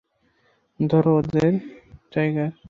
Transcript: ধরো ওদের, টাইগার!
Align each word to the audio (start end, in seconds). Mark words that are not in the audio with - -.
ধরো 0.79 1.11
ওদের, 1.17 1.51
টাইগার! 2.11 2.51